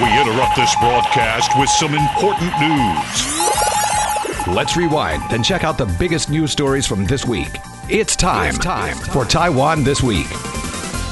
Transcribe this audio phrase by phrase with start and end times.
[0.00, 4.46] We interrupt this broadcast with some important news.
[4.46, 7.50] Let's rewind and check out the biggest news stories from this week.
[7.90, 10.26] It's time, it's time for Taiwan This Week.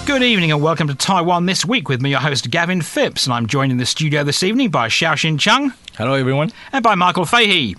[0.07, 3.35] Good evening and welcome to Taiwan This Week with me, your host Gavin Phipps, and
[3.35, 5.75] I'm joined in the studio this evening by Xiaoxin Chung.
[5.99, 6.51] Hello, everyone.
[6.73, 7.77] And by Michael Fahey.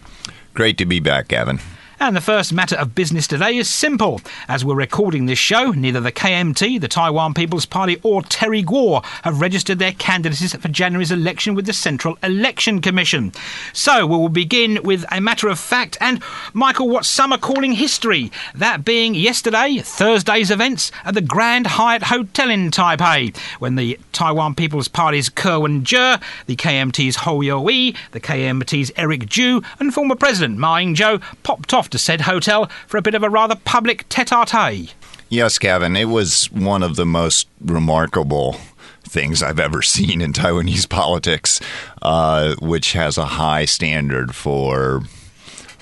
[0.53, 1.59] Great to be back, Gavin.
[2.01, 4.21] And the first matter of business today is simple.
[4.47, 9.01] As we're recording this show, neither the KMT, the Taiwan People's Party, or Terry Gou
[9.21, 13.31] have registered their candidacies for January's election with the Central Election Commission.
[13.71, 17.73] So we will begin with a matter of fact and, Michael, what some are calling
[17.73, 18.31] history.
[18.55, 24.55] That being yesterday, Thursday's events at the Grand Hyatt Hotel in Taipei, when the Taiwan
[24.55, 30.57] People's Party's Ko Wen-je, the KMT's Hou Yu-ih, the KMT's Eric Chu, and former President
[30.57, 34.93] Ma Ying-jeou popped off to said hotel for a bit of a rather public tete-a-tete.
[35.29, 38.57] Yes, Gavin, it was one of the most remarkable
[39.03, 41.61] things I've ever seen in Taiwanese politics,
[42.01, 45.03] uh, which has a high standard for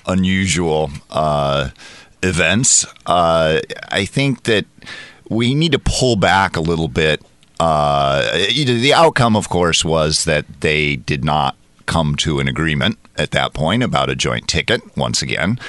[0.06, 1.70] unusual uh,
[2.24, 2.86] events.
[3.06, 4.66] Uh, I think that
[5.30, 7.22] we need to pull back a little bit.
[7.60, 11.56] Uh, the outcome, of course, was that they did not
[11.86, 15.60] come to an agreement at that point about a joint ticket once again.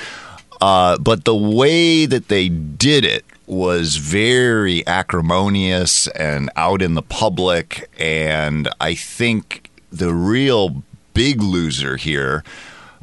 [0.60, 7.02] Uh, but the way that they did it was very acrimonious and out in the
[7.02, 7.90] public.
[7.98, 10.82] And I think the real
[11.14, 12.44] big loser here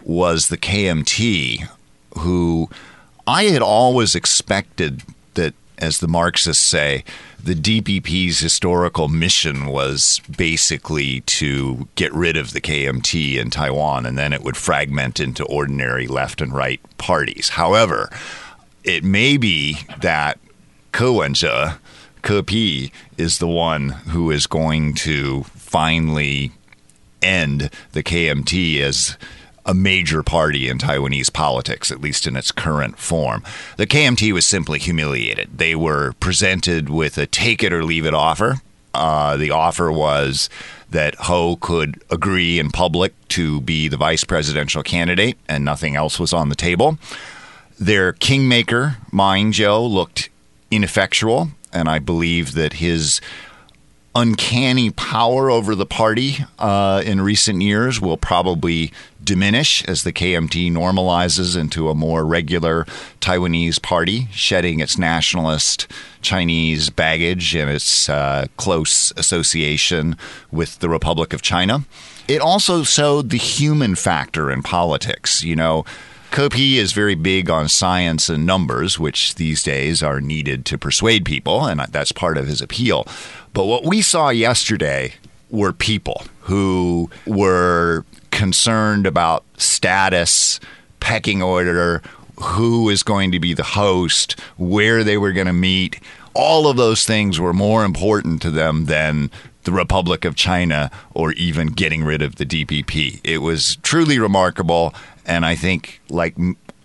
[0.03, 1.67] was the KMT,
[2.19, 2.69] who
[3.27, 7.03] I had always expected that, as the Marxists say,
[7.43, 14.17] the DPP's historical mission was basically to get rid of the KMT in Taiwan, and
[14.17, 17.49] then it would fragment into ordinary left and right parties.
[17.49, 18.09] However,
[18.83, 20.39] it may be that
[20.91, 21.73] Ko Wen-je,
[22.21, 26.51] Ke Pi, is the one who is going to finally
[27.21, 29.17] end the KMT as
[29.67, 33.43] a major party in Taiwanese politics, at least in its current form.
[33.75, 35.49] The KMT was simply humiliated.
[35.57, 38.61] They were presented with a take it or leave it offer.
[38.93, 40.49] Uh, the offer was
[40.89, 46.17] that Ho could agree in public to be the vice presidential candidate, and nothing else
[46.17, 46.97] was on the table.
[47.77, 50.29] Their kingmaker, Ma Ying-jeou, looked
[50.71, 53.19] ineffectual, and I believe that his
[54.17, 58.91] uncanny power over the party uh, in recent years will probably
[59.23, 62.85] diminish as the KMT normalizes into a more regular
[63.21, 65.87] Taiwanese party, shedding its nationalist
[66.23, 70.17] Chinese baggage and its uh, close association
[70.51, 71.85] with the Republic of China.
[72.27, 75.43] It also showed the human factor in politics.
[75.43, 75.85] You know,
[76.31, 80.77] Ke Pi is very big on science and numbers, which these days are needed to
[80.77, 83.07] persuade people, and that's part of his appeal.
[83.53, 85.13] But what we saw yesterday
[85.49, 90.59] were people who were concerned about status,
[90.99, 92.01] pecking order,
[92.39, 95.99] who is going to be the host, where they were going to meet.
[96.33, 99.31] All of those things were more important to them than
[99.63, 103.19] the Republic of China or even getting rid of the DPP.
[103.23, 104.93] It was truly remarkable.
[105.27, 106.35] And I think, like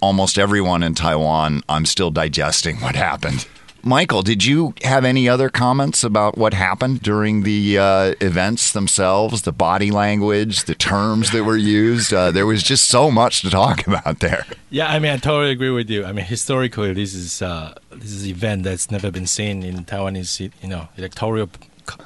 [0.00, 3.46] almost everyone in Taiwan, I'm still digesting what happened.
[3.84, 9.42] Michael, did you have any other comments about what happened during the uh, events themselves,
[9.42, 12.14] the body language, the terms that were used?
[12.14, 14.46] Uh, there was just so much to talk about there.
[14.70, 16.04] Yeah, I mean, I totally agree with you.
[16.04, 19.84] I mean, historically, this is uh, this is an event that's never been seen in
[19.84, 21.50] Taiwanese, you know, electoral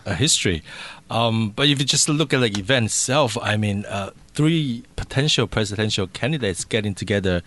[0.06, 0.62] uh, history.
[1.10, 5.46] Um, but if you just look at the event itself, I mean, uh, three potential
[5.46, 7.42] presidential candidates getting together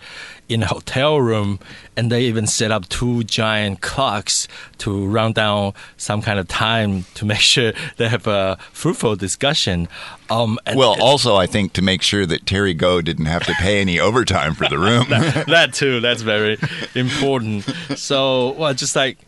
[0.48, 1.60] in a hotel room,
[1.96, 7.04] and they even set up two giant clocks to round down some kind of time
[7.14, 9.88] to make sure they have a fruitful discussion.
[10.28, 13.80] Um, well, also, I think to make sure that Terry Gou didn't have to pay
[13.80, 15.06] any overtime for the room.
[15.08, 16.58] that, that too, that's very
[16.94, 17.64] important.
[17.96, 19.18] So, well, just like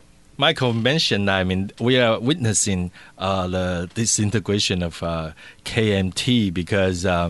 [0.43, 5.31] Michael mentioned, I mean, we are witnessing uh, the disintegration of uh,
[5.63, 7.29] KMT because uh,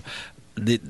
[0.55, 0.81] the,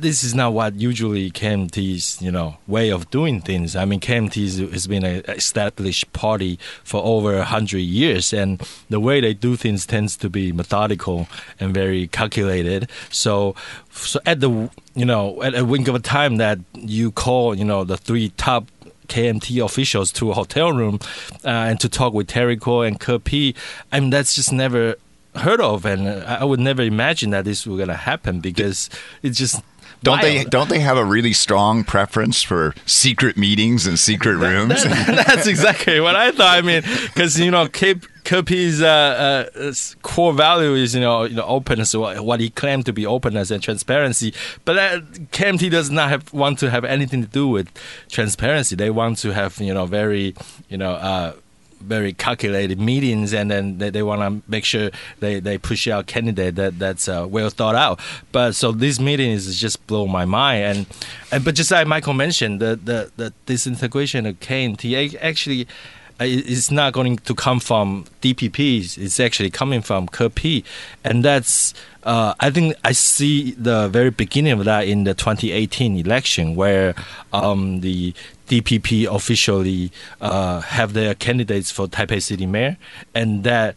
[0.00, 3.76] this is not what usually KMT's you know way of doing things.
[3.76, 8.58] I mean, KMT has been an established party for over hundred years, and
[8.88, 11.28] the way they do things tends to be methodical
[11.60, 12.88] and very calculated.
[13.10, 13.54] So,
[13.90, 17.66] so at the you know at a wink of a time that you call you
[17.66, 18.70] know the three top
[19.08, 20.98] KMT officials to a hotel room
[21.44, 23.54] uh, and to talk with Terry Gou and Ke Pi.
[23.92, 24.96] I mean, that's just never
[25.36, 28.90] heard of, and I would never imagine that this was going to happen because
[29.22, 29.62] it's just.
[30.02, 34.84] Don't they don't they have a really strong preference for secret meetings and secret rooms?
[34.84, 36.58] That, that, that's exactly what I thought.
[36.58, 41.36] I mean, because you know, Ke KP's uh, uh, core value is you know you
[41.36, 44.34] know openness, what, he claimed to be openness and transparency.
[44.64, 47.68] But that, KMT does not have, want to have anything to do with
[48.08, 48.74] transparency.
[48.74, 50.34] They want to have you know very
[50.68, 50.92] you know.
[50.92, 51.32] Uh,
[51.78, 54.90] very calculated meetings, and then they, they want to make sure
[55.20, 58.00] they, they push out candidate that that's uh, well thought out.
[58.32, 60.86] But so this meeting is just blow my mind, and,
[61.30, 66.70] and but just like Michael mentioned, the the, the disintegration of KMT actually uh, it's
[66.70, 68.98] not going to come from DPP.
[68.98, 70.64] It's actually coming from KP,
[71.04, 71.74] and that's
[72.04, 76.94] uh, I think I see the very beginning of that in the 2018 election, where
[77.32, 78.14] um, the
[78.48, 79.90] DPP officially
[80.20, 82.76] uh, have their candidates for Taipei City Mayor,
[83.14, 83.74] and that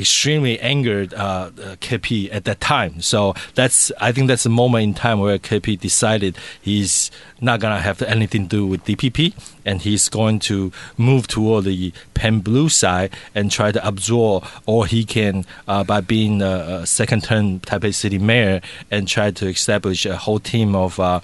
[0.00, 1.50] extremely angered uh,
[1.80, 3.00] KP at that time.
[3.00, 7.10] So that's I think that's the moment in time where KP decided he's
[7.40, 11.92] not gonna have anything to do with DPP, and he's going to move toward the
[12.14, 17.60] Pan Blue side and try to absorb all he can uh, by being a, second-term
[17.60, 18.60] Taipei City Mayor
[18.90, 20.98] and try to establish a whole team of.
[20.98, 21.20] Uh,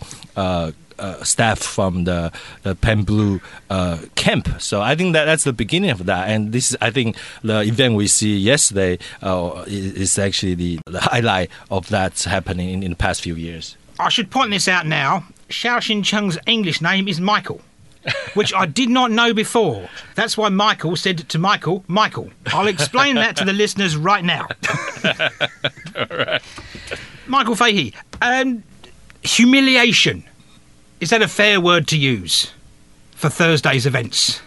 [0.98, 2.32] uh staff from the,
[2.62, 3.40] the Pan Blue
[3.70, 4.48] uh, camp.
[4.60, 6.28] So I think that that's the beginning of that.
[6.28, 11.00] And this is, I think, the event we see yesterday uh, is actually the, the
[11.00, 13.76] highlight of that happening in, in, the past few years.
[13.98, 15.24] I should point this out now.
[15.48, 17.60] Xiao Xin Cheng's English name is Michael.
[18.34, 19.88] which I did not know before.
[20.14, 22.30] That's why Michael said to Michael, Michael.
[22.46, 24.46] I'll explain that to the listeners right now.
[25.96, 26.42] All right.
[27.26, 28.62] Michael Fahey, um,
[29.22, 30.24] humiliation
[31.00, 32.52] is that a fair word to use
[33.12, 34.40] for Thursday's events?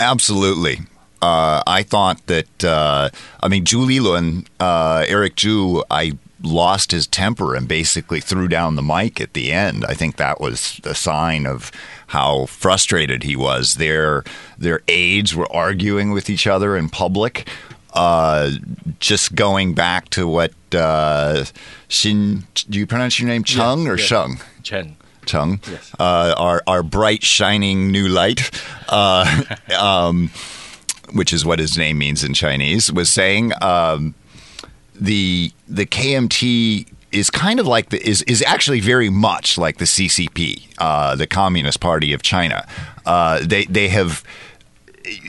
[0.00, 0.80] Absolutely.
[1.22, 3.08] Uh, I thought that, uh,
[3.42, 8.76] I mean, Zhu Lilun, uh, Eric Chu, I lost his temper and basically threw down
[8.76, 9.84] the mic at the end.
[9.86, 11.72] I think that was a sign of
[12.08, 13.76] how frustrated he was.
[13.76, 14.24] Their
[14.58, 17.48] their aides were arguing with each other in public.
[17.94, 18.50] Uh,
[19.00, 21.44] just going back to what uh,
[21.88, 24.40] Xin, do you pronounce your name Chung or Sheng?
[24.62, 24.96] Chen.
[25.24, 25.92] Tung, yes.
[25.98, 28.50] uh, our our bright shining new light,
[28.88, 29.42] uh,
[29.78, 30.30] um,
[31.12, 34.14] which is what his name means in Chinese, was saying um,
[34.94, 39.84] the the KMT is kind of like the is is actually very much like the
[39.84, 42.66] CCP, uh, the Communist Party of China.
[43.06, 44.24] Uh, they they have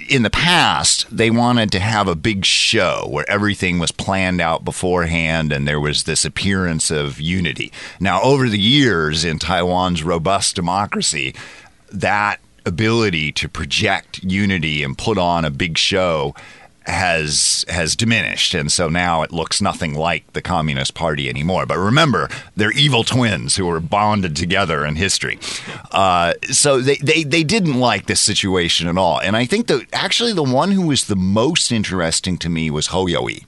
[0.09, 4.63] in the past, they wanted to have a big show where everything was planned out
[4.63, 7.71] beforehand and there was this appearance of unity.
[7.99, 11.35] Now, over the years in Taiwan's robust democracy,
[11.91, 16.33] that ability to project unity and put on a big show
[16.85, 21.65] has has diminished, and so now it looks nothing like the Communist Party anymore.
[21.65, 25.39] But remember, they're evil twins who were bonded together in history.
[25.91, 29.19] Uh, so they, they they didn't like this situation at all.
[29.19, 32.87] And I think that actually the one who was the most interesting to me was
[32.87, 33.45] Hou Yu-ih.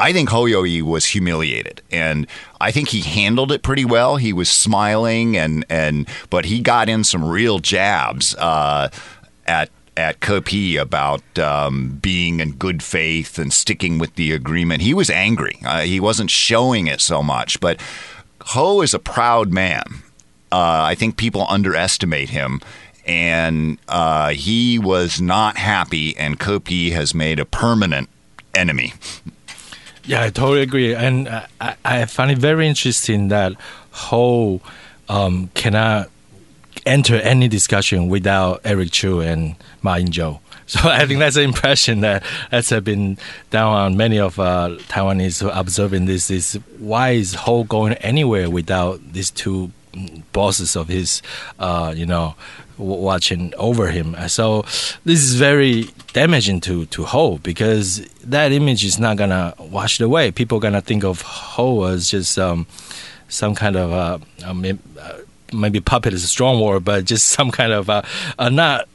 [0.00, 2.28] I think Hou Yu-ih was humiliated, and
[2.60, 4.16] I think he handled it pretty well.
[4.16, 8.90] He was smiling, and and but he got in some real jabs uh,
[9.46, 14.80] at at KP about um, being in good faith and sticking with the agreement.
[14.80, 15.58] He was angry.
[15.64, 17.80] Uh, he wasn't showing it so much, but
[18.42, 19.82] Ho is a proud man.
[20.52, 22.60] Uh, I think people underestimate him,
[23.04, 26.16] and uh, he was not happy.
[26.16, 28.08] And KP has made a permanent
[28.54, 28.94] enemy.
[30.04, 31.28] Yeah, I totally agree, and
[31.60, 33.52] I, I find it very interesting that
[33.90, 34.60] Ho
[35.08, 36.08] um, cannot
[36.88, 40.40] enter any discussion without Eric Chu and Ma Ying-jeou.
[40.68, 43.16] So I think that's an impression that has been
[43.48, 49.00] down on many of uh, Taiwanese observing this is why is Ho going anywhere without
[49.14, 49.72] these two
[50.34, 51.22] bosses of his,
[51.58, 52.34] uh, you know,
[52.76, 54.14] watching over him.
[54.28, 54.62] So
[55.06, 60.04] this is very damaging to to Ho because that image is not gonna wash it
[60.04, 60.30] away.
[60.32, 62.66] People gonna think of Ho as just um,
[63.28, 64.64] some kind of uh, um,
[65.52, 68.02] maybe puppet is a strong word, but just some kind of uh,
[68.38, 68.88] uh, not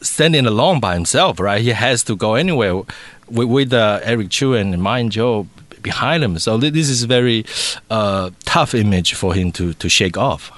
[0.00, 1.60] standing alone by himself, right?
[1.60, 2.76] He has to go anywhere
[3.28, 5.46] with, with uh, Eric Chu and Ma Ying-jeou
[5.80, 6.38] behind him.
[6.38, 7.44] So this is a very
[7.90, 10.50] uh, tough image for him to, to shake off.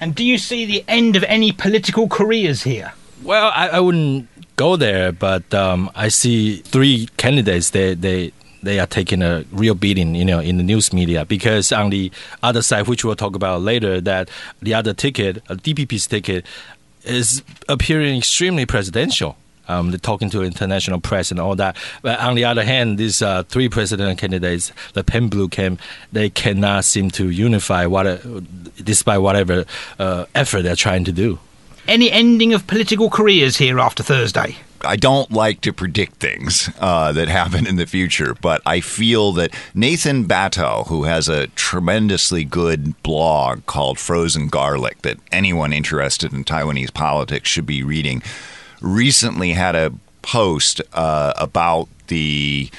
[0.00, 2.92] And do you see the end of any political careers here?
[3.22, 7.70] Well, I, I wouldn't go there, but um, I see three candidates.
[7.70, 11.72] They they they are taking a real beating, you know, in the news media because
[11.72, 12.10] on the
[12.42, 16.46] other side, which we'll talk about later, that the other ticket, uh, DPP's ticket,
[17.04, 19.36] is appearing extremely presidential.
[19.68, 21.76] Um, they're talking to international press and all that.
[22.02, 26.30] But on the other hand, these uh, three presidential candidates, the Pan Blue camp, they
[26.30, 28.18] cannot seem to unify what, uh,
[28.82, 29.64] despite whatever
[29.98, 31.38] uh, effort they're trying to do.
[31.88, 34.56] Any ending of political careers here after Thursday?
[34.84, 39.32] I don't like to predict things uh, that happen in the future, but I feel
[39.32, 46.32] that Nathan Batto, who has a tremendously good blog called Frozen Garlic that anyone interested
[46.32, 48.22] in Taiwanese politics should be reading,
[48.80, 52.70] recently had a post uh, about the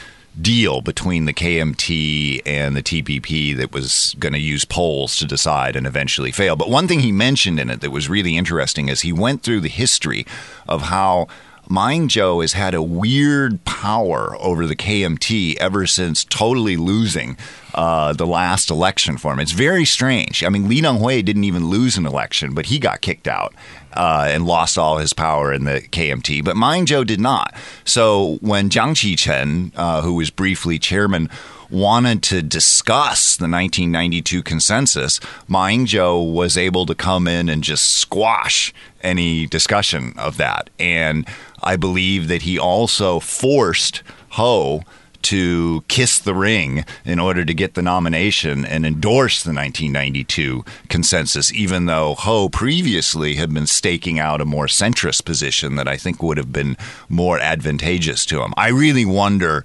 [0.41, 5.75] deal between the KMT and the TPP that was going to use polls to decide
[5.75, 6.55] and eventually fail.
[6.55, 9.61] But one thing he mentioned in it that was really interesting is he went through
[9.61, 10.25] the history
[10.67, 11.27] of how
[11.69, 17.37] Ma Ying-jeou has had a weird power over the KMT ever since totally losing
[17.73, 19.39] uh, the last election for him.
[19.39, 20.43] It's very strange.
[20.43, 23.53] I mean, Lee Teng-hui didn't even lose an election, but he got kicked out
[23.93, 26.43] uh, and lost all his power in the KMT.
[26.43, 27.53] But Ma Ying-jeou did not.
[27.85, 31.29] So when Jiang Qichen, uh, who was briefly chairman,
[31.73, 38.73] wanted to discuss the 1992 consensus, Ying-jeou was able to come in and just squash
[39.01, 40.69] any discussion of that.
[40.79, 41.27] And
[41.61, 44.83] I believe that he also forced Ho
[45.23, 51.51] to kiss the ring in order to get the nomination and endorse the 1992 consensus,
[51.53, 56.21] even though Ho previously had been staking out a more centrist position that I think
[56.21, 56.77] would have been
[57.09, 58.53] more advantageous to him.
[58.57, 59.63] I really wonder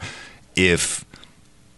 [0.54, 1.04] if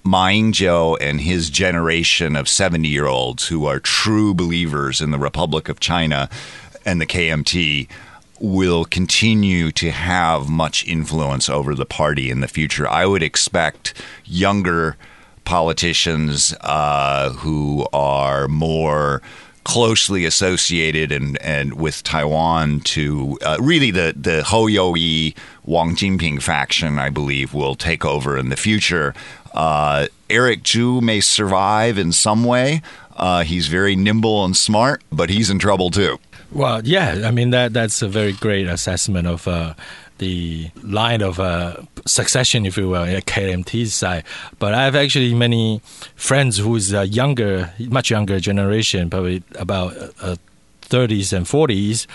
[0.02, 5.18] Ma Ying-jeou and his generation of 70 year olds who are true believers in the
[5.18, 6.28] Republic of China
[6.84, 7.88] and the KMT
[8.40, 12.88] will continue to have much influence over the party in the future.
[12.88, 13.92] I would expect
[14.24, 14.96] younger
[15.44, 19.20] politicians uh, who are more
[19.64, 26.40] closely associated and, and with Taiwan to uh, really the the Hou Yu-ih Wang Jinping
[26.40, 29.14] faction, I believe, will take over in the future.
[29.52, 32.82] Uh, Eric Chu may survive in some way.
[33.16, 36.18] Uh, he's very nimble and smart, but he's in trouble too.
[36.52, 39.74] Well, yeah, I mean that that's a very great assessment of uh,
[40.18, 41.76] the line of uh,
[42.06, 44.24] succession, if you will, at KMT's side.
[44.58, 45.80] But I have actually many
[46.16, 50.36] friends who's a younger, much younger generation, probably about uh,
[50.82, 52.06] 30s and 40s,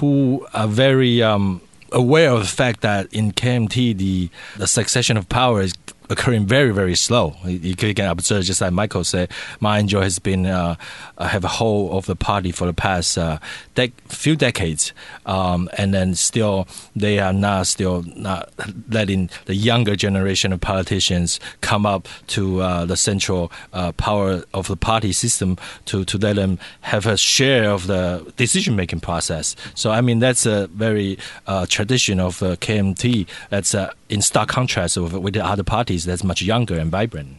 [0.00, 1.60] who are very um,
[1.92, 5.74] aware of the fact that in KMT the the succession of power is
[6.10, 7.34] occurring very very slow.
[7.44, 9.30] You can observe just like Michael said,
[9.60, 10.76] Ma Ying-jeou has been uh,
[11.18, 13.38] have a hold of the party for the past uh,
[13.74, 14.92] dec- few decades,
[15.26, 18.50] um, and then still they are not still not
[18.88, 24.68] letting the younger generation of politicians come up to uh, the central uh, power of
[24.68, 25.56] the party system
[25.86, 29.56] to to let them have a share of the decision making process.
[29.74, 33.26] So I mean that's a very uh, tradition of the KMT.
[33.50, 37.38] That's uh, in stark contrast with, with the other parties that's much younger and vibrant.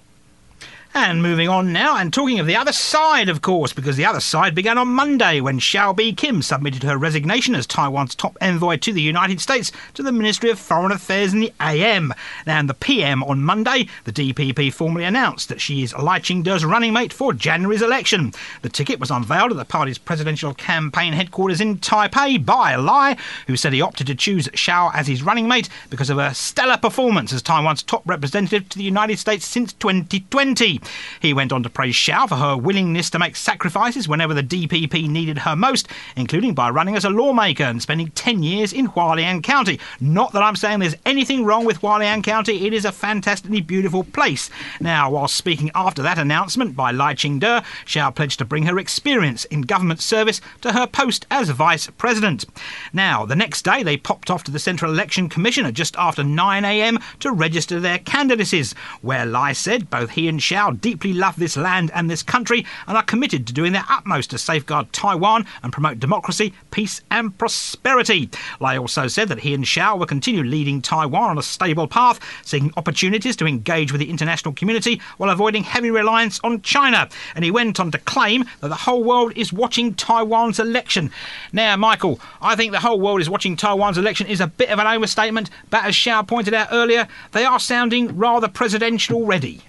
[0.95, 4.19] And moving on now, and talking of the other side, of course, because the other
[4.19, 8.93] side began on Monday when Hsiao Bi-khim submitted her resignation as Taiwan's top envoy to
[8.93, 12.13] the United States to the Ministry of Foreign Affairs in the AM.
[12.45, 16.93] In the PM on Monday, the DPP formally announced that she is Lai Ching-te's running
[16.93, 18.31] mate for January's election.
[18.61, 23.57] The ticket was unveiled at the party's presidential campaign headquarters in Taipei by Lai, who
[23.57, 27.33] said he opted to choose Hsiao as his running mate because of her stellar performance
[27.33, 30.82] as Taiwan's top representative to the United States since 2020.
[31.19, 35.09] He went on to praise Hsiao for her willingness to make sacrifices whenever the DPP
[35.09, 39.43] needed her most, including by running as a lawmaker and spending 10 years in Hualien
[39.43, 39.79] County.
[39.99, 44.03] Not that I'm saying there's anything wrong with Hualien County, it is a fantastically beautiful
[44.03, 44.49] place.
[44.79, 49.45] Now, while speaking after that announcement by Lai Ching-te, Hsiao pledged to bring her experience
[49.45, 52.45] in government service to her post as vice president.
[52.91, 56.23] Now, the next day they popped off to the Central Election Commission at just after
[56.23, 61.57] 9am to register their candidacies, where Lai said both he and Hsiao deeply love this
[61.57, 65.71] land and this country and are committed to doing their utmost to safeguard Taiwan and
[65.71, 68.29] promote democracy, peace, and prosperity.
[68.59, 72.19] Lai also said that he and Hsiao will continue leading Taiwan on a stable path,
[72.43, 77.09] seeking opportunities to engage with the international community while avoiding heavy reliance on China.
[77.35, 81.11] And he went on to claim that the whole world is watching Taiwan's election.
[81.51, 84.79] Now, Michael, I think the whole world is watching Taiwan's election is a bit of
[84.79, 89.61] an overstatement, but as Hsiao pointed out earlier, they are sounding rather presidential already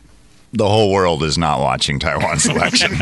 [0.54, 2.96] the whole world is not watching Taiwan's election.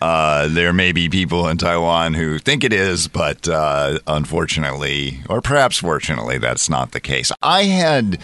[0.00, 5.40] uh, there may be people in Taiwan who think it is, but uh, unfortunately, or
[5.40, 7.32] perhaps fortunately, that's not the case.
[7.42, 8.18] I had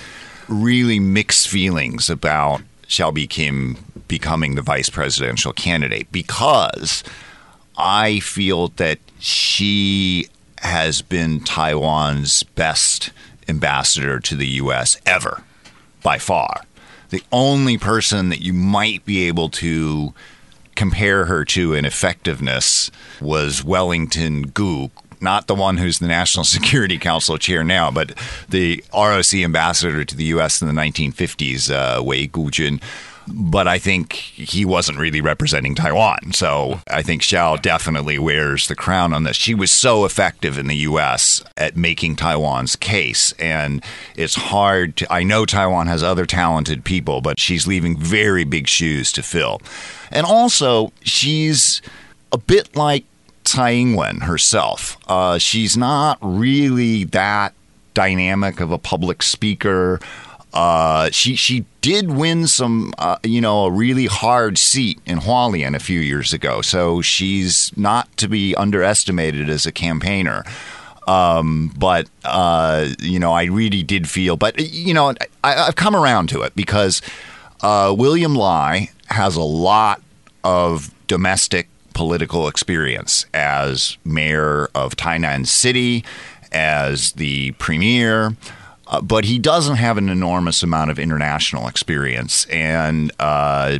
[0.48, 7.02] really mixed feelings about Hsiao Bi-khim becoming the vice presidential candidate because
[7.76, 13.10] I feel that she has been Taiwan's best
[13.48, 14.96] ambassador to the U.S.
[15.04, 15.42] ever,
[16.02, 16.62] by far
[17.10, 20.14] the only person that you might be able to
[20.74, 22.90] compare her to in effectiveness
[23.20, 24.90] was Wellington Koo,
[25.20, 28.16] not the one who's the National Security Council chair now, but
[28.48, 30.62] the ROC ambassador to the U.S.
[30.62, 32.80] in the 1950s, uh, Wei Gujun
[33.28, 36.32] but I think he wasn't really representing Taiwan.
[36.32, 39.36] So I think Xiao definitely wears the crown on this.
[39.36, 41.42] She was so effective in the U.S.
[41.56, 43.84] at making Taiwan's case, and
[44.16, 45.12] it's hard to.
[45.12, 49.60] I know Taiwan has other talented people, but she's leaving very big shoes to fill.
[50.10, 51.82] And also, she's
[52.32, 53.04] a bit like
[53.44, 54.96] Tsai Ing-wen herself.
[55.08, 57.54] Uh, she's not really that
[57.94, 60.00] dynamic of a public speaker.
[60.52, 65.76] Uh, she she did win some, uh, you know, a really hard seat in Hualien
[65.76, 66.60] a few years ago.
[66.60, 70.44] So she's not to be underestimated as a campaigner.
[71.06, 74.36] Um, but uh, you know, I really did feel.
[74.36, 75.14] But you know,
[75.44, 77.00] I, have come around to it because
[77.62, 80.02] uh, William Lai has a lot
[80.44, 86.04] of domestic political experience as mayor of Tainan City,
[86.52, 88.36] as the premier.
[88.90, 92.44] Uh, but he doesn't have an enormous amount of international experience.
[92.46, 93.78] And uh,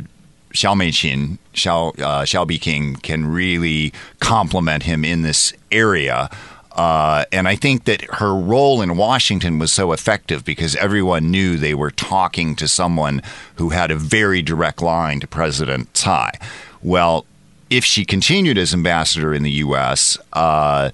[0.53, 6.29] Xiao Meiqin, Xiao, uh, Xiao can really complement him in this area.
[6.71, 11.57] Uh, and I think that her role in Washington was so effective because everyone knew
[11.57, 13.21] they were talking to someone
[13.55, 16.31] who had a very direct line to President Tsai.
[16.81, 17.25] Well,
[17.69, 20.91] if she continued as ambassador in the U.S., uh,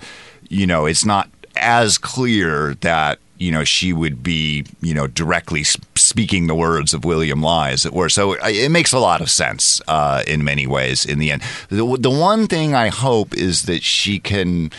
[0.49, 5.63] you know, it's not as clear that you know, she would be, you know, directly
[5.63, 8.09] speaking the words of William Lai, as it were.
[8.09, 11.43] So it makes a lot of sense uh, in many ways in the end.
[11.69, 14.71] The, the one thing I hope is that she can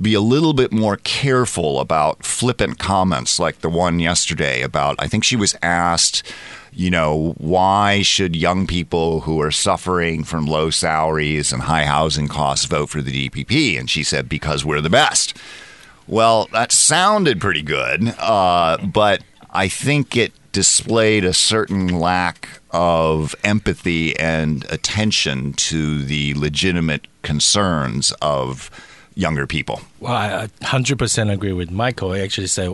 [0.00, 5.06] be a little bit more careful about flippant comments like the one yesterday about, I
[5.06, 6.24] think she was asked,
[6.72, 12.26] you know, why should young people who are suffering from low salaries and high housing
[12.26, 13.78] costs vote for the DPP?
[13.78, 15.36] And she said, because we're the best.
[16.06, 23.34] Well, that sounded pretty good, uh, but I think it displayed a certain lack of
[23.42, 28.70] empathy and attention to the legitimate concerns of
[29.14, 29.80] younger people.
[30.00, 32.12] Well, I 100% agree with Michael.
[32.12, 32.66] I actually say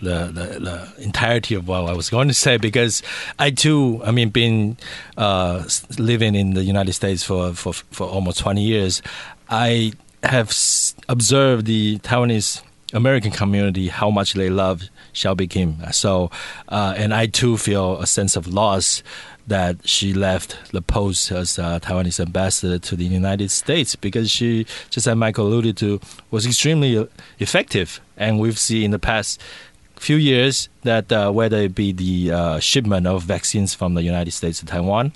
[0.00, 3.02] the, the, the, entirety of what I was going to say because
[3.38, 4.76] I too, I mean, been
[5.16, 5.64] uh,
[5.98, 9.02] living in the United States for, for, for almost 20 years,
[9.48, 10.54] I have
[11.08, 15.76] observed the Taiwanese American community how much they love Xiao Kim.
[15.92, 16.30] So,
[16.68, 19.02] uh, and I too feel a sense of loss
[19.46, 24.64] that she left the post as uh, Taiwanese ambassador to the United States because she,
[24.90, 28.00] just as Michael alluded to, was extremely effective.
[28.16, 29.40] And we've seen in the past
[30.00, 34.30] few years that uh, whether it be the uh, shipment of vaccines from the United
[34.30, 35.12] States to Taiwan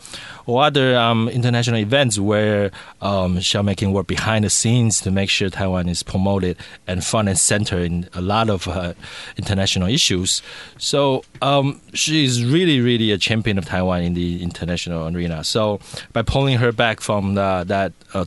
[0.47, 5.31] or other um, international events where um, Xiao can work behind the scenes to make
[5.31, 8.95] sure Taiwan is promoted and front and center in a lot of uh,
[9.37, 10.42] international issues.
[10.79, 15.45] So um, she is really, really a champion of Taiwan in the international arena.
[15.45, 15.81] So
[16.12, 18.27] by pulling her back from the, that uh,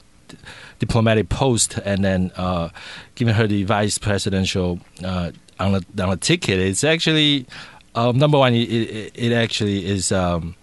[0.80, 2.70] diplomatic post and then uh,
[3.16, 7.46] giving her the vice presidential uh, on a on a ticket, it's actually
[7.96, 8.54] um, number one.
[8.54, 10.56] It, it, it actually is um,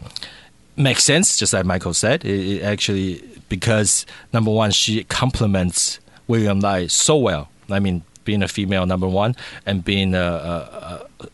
[0.76, 2.24] makes sense, just like Michael said.
[2.24, 7.48] It, it, actually because number one, she complements William Lai so well.
[7.68, 11.26] I mean, being a female, number one, and being a, a, a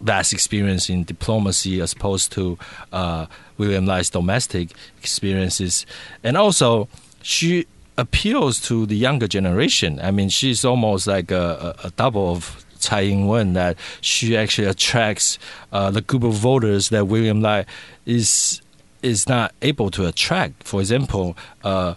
[0.00, 2.58] vast experience in diplomacy as opposed to
[2.92, 3.26] uh,
[3.56, 5.86] William Lai's domestic experiences,
[6.22, 6.88] and also
[7.22, 10.00] she appeals to the younger generation.
[10.00, 14.68] I mean, she's almost like a, a, a double of Tsai Ing-wen that she actually
[14.68, 15.38] attracts
[15.72, 17.64] uh, the group of voters that William Lai
[18.06, 18.60] is
[19.02, 20.62] is not able to attract.
[20.64, 21.94] For example, uh,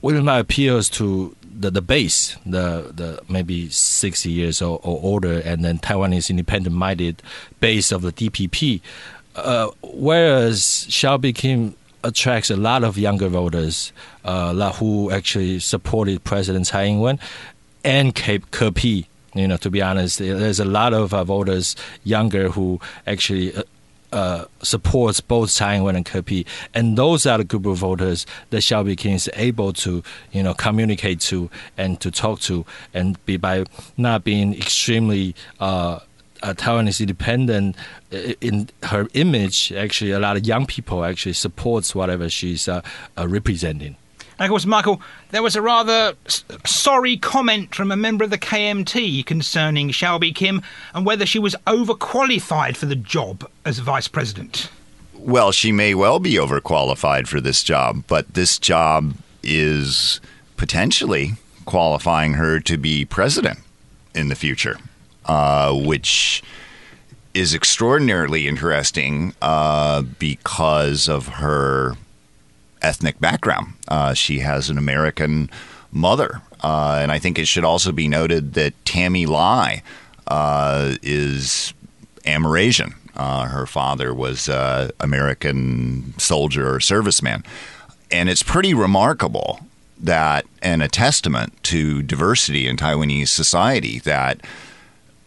[0.00, 5.40] William Lai appeals to the, the base, the the maybe sixty years or, or older,
[5.40, 7.22] and then Taiwanese independent minded
[7.60, 8.80] base of the DPP.
[9.34, 13.92] Uh, whereas Xiao Kim attracts a lot of younger voters
[14.24, 17.18] uh, who actually supported President Tsai Ing-wen
[17.84, 22.80] and KP you know, to be honest, there's a lot of uh, voters younger who
[23.06, 23.62] actually uh,
[24.12, 28.58] uh, supports both Tsai Ing-wen and KP, and those are the group of voters that
[28.58, 33.36] Hsiao Bi-khim is able to, you know, communicate to and to talk to, and be
[33.36, 33.64] by
[33.96, 35.34] not being extremely.
[35.60, 36.00] Uh,
[36.44, 37.76] uh, Taiwanese independent
[38.12, 42.82] uh, in her image, actually, a lot of young people actually supports whatever she's uh,
[43.16, 43.94] uh, representing.
[44.42, 45.00] And of course, Michael,
[45.30, 46.14] there was a rather
[46.66, 51.54] sorry comment from a member of the KMT concerning Hsiao Bi-khim and whether she was
[51.68, 54.68] overqualified for the job as vice president.
[55.14, 60.20] Well, she may well be overqualified for this job, but this job is
[60.56, 63.60] potentially qualifying her to be president
[64.12, 64.76] in the future,
[65.24, 66.42] uh, which
[67.32, 71.94] is extraordinarily interesting uh, because of her
[72.82, 73.74] ethnic background.
[73.88, 75.50] Uh, she has an American
[75.90, 79.82] mother, uh, and I think it should also be noted that Tammy Lai
[80.26, 81.74] uh, is
[82.24, 82.94] Amerasian.
[83.14, 87.44] Uh, her father was an American soldier or serviceman.
[88.10, 89.60] And it's pretty remarkable
[90.00, 94.40] that, and a testament to diversity in Taiwanese society, that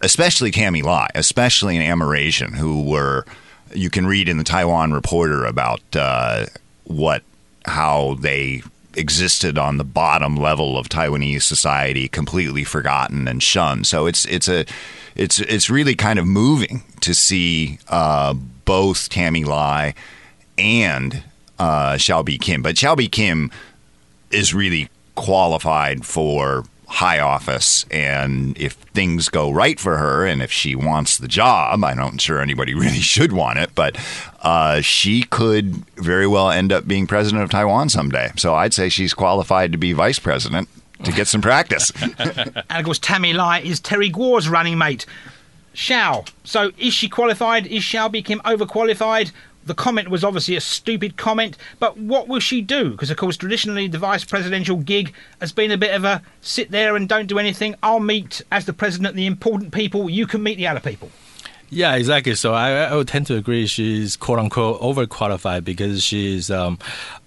[0.02, 3.26] especially Tammy Lai, especially an Amerasian, who were,
[3.74, 6.46] you can read in the Taiwan Reporter about uh,
[6.84, 7.24] what,
[7.66, 8.64] how they
[8.96, 13.88] existed on the bottom level of Taiwanese society, completely forgotten and shunned.
[13.88, 14.66] So it's it's a
[15.16, 19.94] it's it's really kind of moving to see uh, both Tammy Lai
[20.58, 21.24] and
[21.60, 23.52] uh, Hsiao Bi-khim, but Hsiao Bi-khim
[24.32, 30.52] is really qualified for high office and if things go right for her and if
[30.52, 33.98] she wants the job i'm not sure anybody really should want it but
[34.42, 38.88] uh, she could very well end up being president of taiwan someday so i'd say
[38.88, 40.70] she's qualified to be vice president
[41.04, 41.92] to get some practice
[42.76, 45.06] And of course, Tammy Lai is Terry Gou's running mate.
[45.74, 46.28] Xiao.
[46.44, 47.68] So is she qualified?
[47.68, 49.32] Is Xiao Kim overqualified?
[49.66, 52.92] The comment was obviously a stupid comment, but what will she do?
[52.92, 56.72] Because, of course, traditionally the vice presidential gig has been a bit of a sit
[56.72, 57.76] there and don't do anything.
[57.82, 60.10] I'll meet, as the president, the important people.
[60.10, 61.10] You can meet the other people.
[61.70, 62.36] Yeah, exactly.
[62.36, 66.78] So I, I would tend to agree she's quote unquote overqualified because she's um,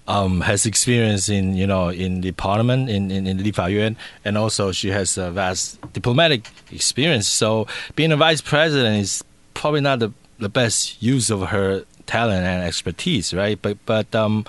[0.07, 4.71] um, has experience in you know in the parliament in in, in Faiyuan, and also
[4.71, 7.27] she has a vast diplomatic experience.
[7.27, 9.23] So being a vice president is
[9.53, 13.61] probably not the, the best use of her talent and expertise, right?
[13.61, 14.45] But but um,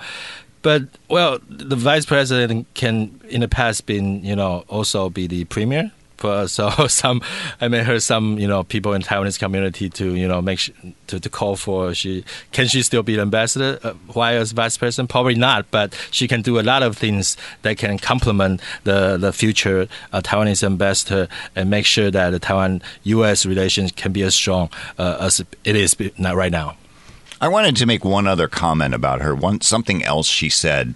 [0.61, 5.45] but well, the vice president can in the past been you know also be the
[5.45, 5.91] premier
[6.45, 7.21] so some
[7.59, 10.71] I may heard some you know people in Taiwanese community to you know make sh-
[11.07, 14.77] to, to call for she can she still be the ambassador uh, while as vice
[14.77, 19.17] president probably not but she can do a lot of things that can complement the
[19.17, 23.45] the future uh, Taiwanese ambassador and make sure that the Taiwan U.S.
[23.45, 24.69] relations can be as strong
[24.99, 26.75] uh, as it is not right now.
[27.41, 29.33] I wanted to make one other comment about her.
[29.33, 30.95] One something else she said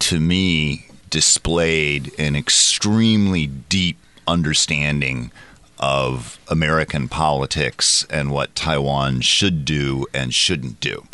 [0.00, 3.96] to me displayed an extremely deep
[4.26, 5.30] understanding
[5.78, 11.06] of American politics and what Taiwan should do and shouldn't do.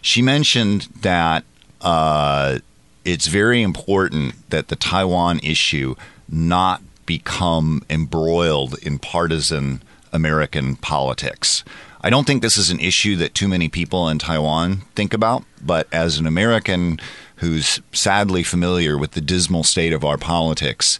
[0.00, 1.42] She mentioned that
[1.80, 2.60] uh,
[3.04, 5.96] it's very important that the Taiwan issue
[6.28, 11.64] not become embroiled in partisan American politics.
[12.04, 15.42] I don't think this is an issue that too many people in Taiwan think about,
[15.62, 17.00] but as an American
[17.36, 20.98] who's sadly familiar with the dismal state of our politics,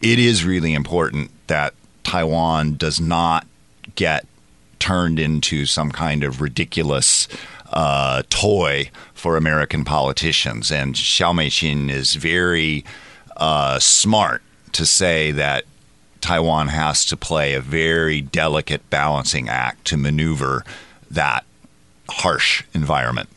[0.00, 3.46] it is really important that Taiwan does not
[3.94, 4.26] get
[4.80, 7.28] turned into some kind of ridiculous
[7.72, 10.72] uh, toy for American politicians.
[10.72, 12.84] And Xiao Meiqin is very
[13.36, 15.66] uh, smart to say that
[16.22, 20.64] Taiwan has to play a very delicate balancing act to maneuver
[21.10, 21.44] that
[22.08, 23.28] harsh environment.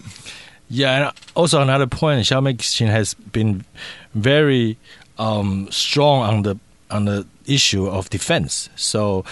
[0.70, 3.66] Yeah, and also another point, Xiao Meiqin has been
[4.14, 4.78] very
[5.18, 6.58] um, strong on the
[6.90, 8.70] on the issue of defense.
[8.76, 9.26] So,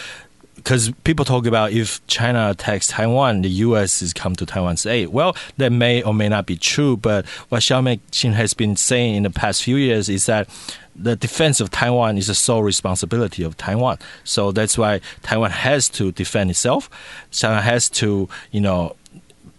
[0.63, 4.02] because people talk about if China attacks Taiwan, the U.S.
[4.02, 5.10] is come to Taiwan's aid.
[5.10, 6.95] Well, that may or may not be true.
[6.95, 10.47] But what Xiao Meiqin has been saying in the past few years is that
[10.95, 13.97] the defense of Taiwan is the sole responsibility of Taiwan.
[14.23, 16.89] So that's why Taiwan has to defend itself.
[17.32, 18.95] China has to, you know,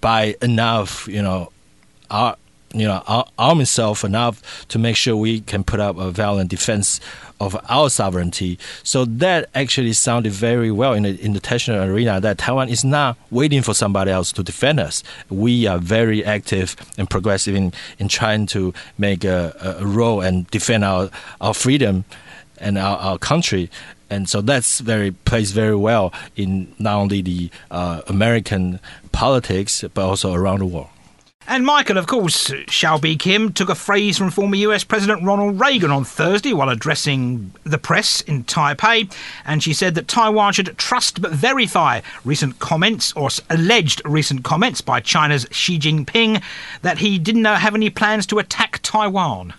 [0.01, 1.51] buy enough, you know,
[2.11, 2.37] our
[2.75, 7.01] you know arm itself enough to make sure we can put up a valiant defense
[7.41, 8.59] of our sovereignty.
[8.83, 12.21] So that actually sounded very well in the in the international arena.
[12.21, 15.03] That Taiwan is not waiting for somebody else to defend us.
[15.31, 20.47] We are very active and progressive in, in trying to make a, a role and
[20.51, 21.11] defend our
[21.41, 22.05] our freedom
[22.59, 23.69] and our, our country
[24.11, 28.79] and so that's very plays very well in not only the uh, American
[29.13, 30.89] politics but also around the world.
[31.47, 35.91] And Michael, of course, Hsiao Bi-khim took a phrase from former US President Ronald Reagan
[35.91, 39.13] on Thursday while addressing the press in Taipei,
[39.45, 44.81] and she said that Taiwan should trust but verify recent comments or alleged recent comments
[44.81, 46.43] by China's Xi Jinping
[46.81, 49.53] that he didn't have any plans to attack Taiwan.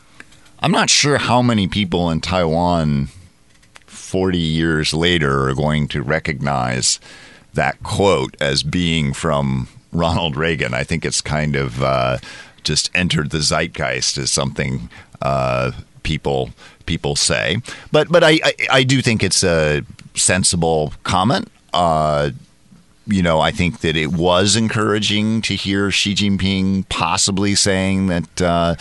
[0.59, 3.09] I'm not sure how many people in Taiwan
[3.85, 6.99] 40 years later are going to recognize
[7.53, 10.73] that quote as being from Ronald Reagan.
[10.73, 12.17] I think it's kind of uh,
[12.63, 14.89] just entered the zeitgeist as something
[15.21, 15.71] uh,
[16.03, 16.51] people
[16.85, 17.57] people say.
[17.91, 19.83] But but I, I, I do think it's a
[20.15, 21.49] sensible comment.
[21.73, 22.31] Uh,
[23.07, 28.41] you know, I think that it was encouraging to hear Xi Jinping possibly saying that
[28.41, 28.75] uh,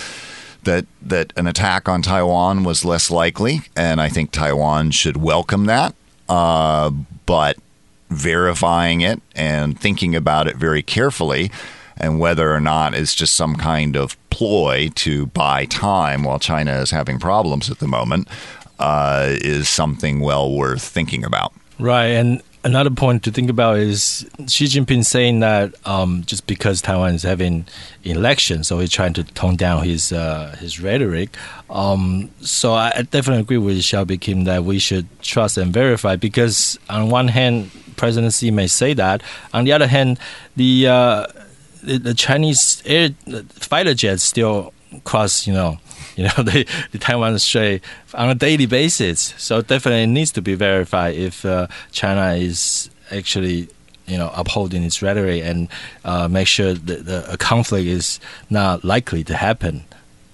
[0.65, 5.67] that that an attack on Taiwan was less likely, and I think Taiwan should welcome
[5.67, 5.95] that.
[6.29, 6.91] Uh,
[7.27, 7.59] but
[8.11, 11.51] verifying it and thinking about it very carefully,
[11.97, 16.73] and whether or not it's just some kind of ploy to buy time while China
[16.73, 18.29] is having problems at the moment,
[18.79, 21.53] uh, is something well worth thinking about.
[21.79, 26.81] Right, and another point to think about is Xi Jinping saying that um, just because
[26.81, 27.67] Taiwan is having
[28.03, 31.37] election, so he's trying to tone down his uh, his rhetoric.
[31.71, 36.79] Um, so I definitely agree with Hsiao Bi-khim that we should trust and verify because
[36.89, 39.23] on one hand, President Xi may say that.
[39.53, 40.19] On the other hand,
[40.57, 41.27] the uh,
[41.83, 43.11] the, the, Chinese air
[43.51, 44.73] fighter jets still
[45.05, 45.79] cross, you know,
[46.17, 47.83] you know the, the Taiwan Strait
[48.15, 49.35] on a daily basis.
[49.37, 53.69] So definitely needs to be verified if uh, China is actually
[54.07, 55.69] you know upholding its rhetoric and
[56.05, 59.85] uh, make sure that the, a conflict is not likely to happen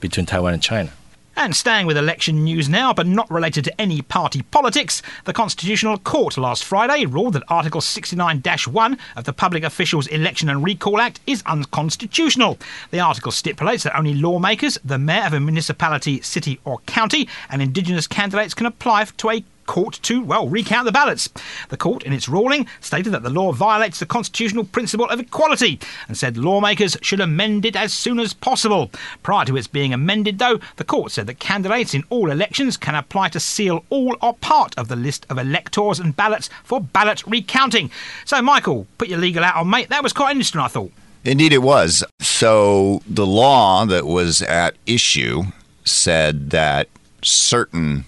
[0.00, 0.92] between Taiwan and China.
[1.36, 5.96] And staying with election news now, but not related to any party politics, the Constitutional
[5.98, 11.00] Court last Friday ruled that Article 69 1 of the Public Officials Election and Recall
[11.00, 12.58] Act is unconstitutional.
[12.90, 17.62] The article stipulates that only lawmakers, the mayor of a municipality, city, or county, and
[17.62, 21.28] Indigenous candidates can apply to a court to, well, recount the ballots.
[21.68, 25.78] The court, in its ruling, stated that the law violates the constitutional principle of equality
[26.08, 28.90] and said lawmakers should amend it as soon as possible.
[29.22, 32.96] Prior to its being amended, though, the court said that candidates in all elections can
[32.96, 37.24] apply to seal all or part of the list of electors and ballots for ballot
[37.24, 37.92] recounting.
[38.24, 39.88] So, Michael, put your legal hat on, mate.
[39.88, 40.90] That was quite interesting, I thought.
[41.24, 42.02] Indeed, it was.
[42.20, 45.44] So, the law that was at issue
[45.84, 46.88] said that
[47.22, 48.04] certain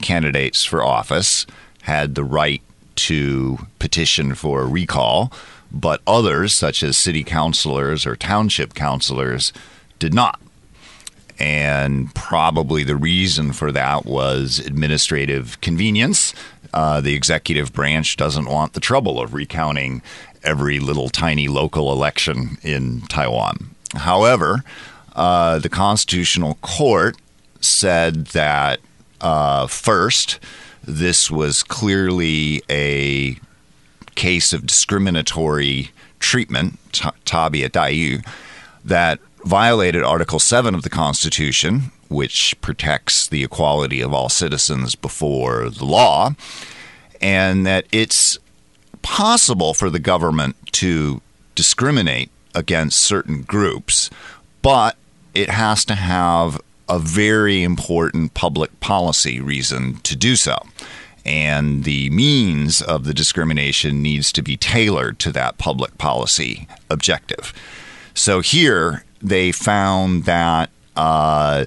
[0.00, 1.46] candidates for office
[1.82, 2.62] had the right
[2.96, 5.32] to petition for recall,
[5.70, 9.52] but others, such as city councilors or township councilors,
[9.98, 10.40] did not.
[11.38, 16.32] And probably the reason for that was administrative convenience.
[16.72, 20.00] Uh, the executive branch doesn't want the trouble of recounting
[20.44, 23.74] every little tiny local election in Taiwan.
[23.94, 24.62] However,
[25.16, 27.16] uh, the Constitutional Court
[27.60, 28.80] said that
[29.24, 30.38] uh, first,
[30.84, 33.38] this was clearly a
[34.14, 38.24] case of discriminatory treatment, tabia dayu,
[38.84, 45.70] that violated Article 7 of the Constitution, which protects the equality of all citizens before
[45.70, 46.34] the law,
[47.20, 48.38] and that it's
[49.00, 51.22] possible for the government to
[51.54, 54.10] discriminate against certain groups,
[54.60, 54.96] but
[55.34, 60.56] it has to have a very important public policy reason to do so.
[61.24, 67.52] And the means of the discrimination needs to be tailored to that public policy objective.
[68.12, 71.64] So here they found that uh,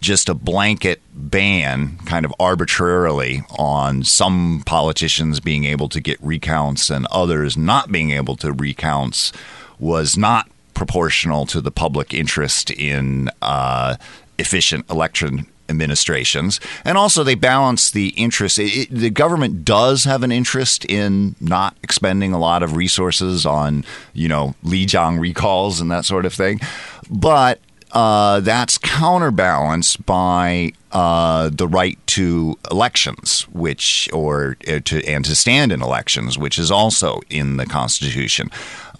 [0.00, 6.88] just a blanket ban, kind of arbitrarily, on some politicians being able to get recounts
[6.88, 9.32] and others not being able to recounts
[9.78, 13.96] was not proportional to the public interest in uh,
[14.40, 16.60] efficient election administrations.
[16.84, 18.58] And also, they balance the interest.
[18.58, 23.84] It, the government does have an interest in not expending a lot of resources on,
[24.12, 26.60] you know, Lijiang recalls and that sort of thing.
[27.08, 27.60] But
[27.92, 35.34] uh, that's counterbalanced by uh, the right to elections, which or uh, to and to
[35.34, 38.50] stand in elections, which is also in the Constitution.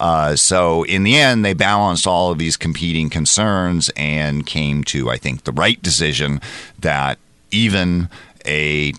[0.01, 5.11] Uh, so in the end, they balanced all of these competing concerns and came to,
[5.11, 6.41] I think, the right decision
[6.79, 7.19] that
[7.51, 8.09] even
[8.47, 8.95] a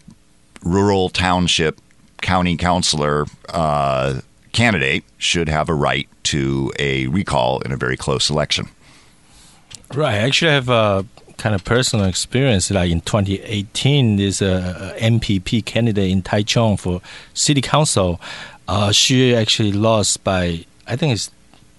[0.64, 1.82] rural township
[2.22, 8.30] county councilor uh, candidate should have a right to a recall in a very close
[8.30, 8.70] election.
[9.96, 10.14] Right.
[10.14, 11.04] I actually have a
[11.38, 12.70] kind of personal experience.
[12.70, 17.02] Like in 2018, there's a, NPP candidate in Taichung for
[17.34, 18.22] city council.
[18.68, 21.32] Uh, she actually lost by I think it's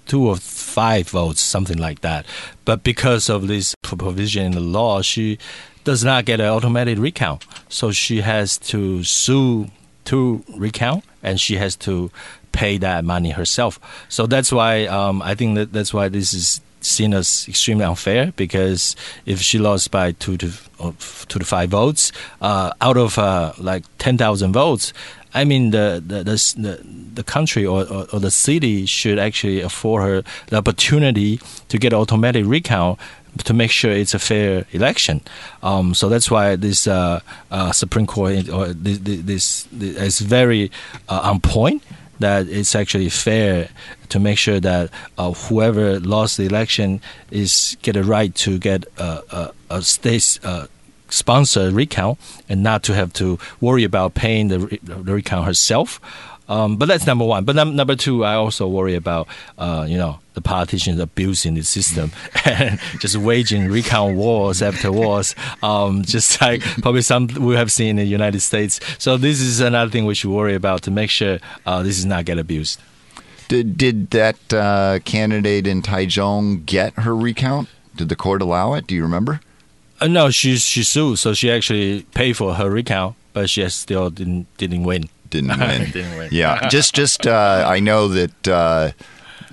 [0.07, 2.27] two or five votes, something like that.
[2.65, 5.39] But because of this provision in the law, she
[5.85, 7.45] does not get an automatic recount.
[7.69, 9.71] So she has to sue
[10.07, 12.11] to recount, and she has to
[12.53, 13.81] pay that money herself.
[14.09, 18.33] So that's why um, I think that that's why this is seen as extremely unfair
[18.33, 20.93] because if she lost by two to uh,
[21.29, 22.11] two to five votes
[22.41, 24.93] uh, out of uh, like ten thousand votes,
[25.35, 26.81] I mean, the the the,
[27.15, 31.93] the country or, or, or, the city should actually afford her the opportunity to get
[31.93, 32.99] automatic recount
[33.45, 35.23] to make sure it's a fair election.
[35.63, 40.71] Um, so that's why this uh, uh, Supreme Court or this, this, this is very
[41.09, 41.83] uh, on point.
[42.19, 43.69] That it's actually fair
[44.11, 47.01] to make sure that uh, whoever lost the election
[47.33, 50.69] is get a right to get a, a, a state uh,
[51.13, 56.01] sponsored recount and not to have to worry about paying the, the recount herself.
[56.49, 57.45] Um, but that's number one.
[57.45, 61.63] But num- number two, I also worry about uh, you know the politicians abusing the
[61.63, 62.11] system
[62.45, 67.91] and just waging recount wars after wars, um, just like probably some we have seen
[67.91, 68.81] in the United States.
[68.99, 72.05] So this is another thing we should worry about to make sure uh, this is
[72.05, 72.81] not get abused.
[73.49, 77.69] Did did that uh, candidate in Taichung get her recount?
[77.97, 78.87] Did the court allow it?
[78.87, 79.41] Do you remember?
[80.03, 84.11] Uh, no, she she sued, so she actually paid for her recount, but she still
[84.11, 85.09] didn't didn't win.
[85.31, 85.91] Didn't win.
[85.93, 86.29] Didn't win.
[86.33, 88.91] Yeah, just just uh, I know that uh,